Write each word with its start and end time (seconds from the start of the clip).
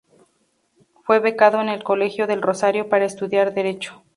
Fue 1.03 1.19
becado 1.19 1.61
en 1.61 1.69
el 1.69 1.83
Colegio 1.83 2.25
del 2.25 2.41
Rosario 2.41 2.89
para 2.89 3.05
estudiar 3.05 3.53
derecho. 3.53 4.01